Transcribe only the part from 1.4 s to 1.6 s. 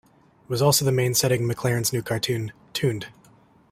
of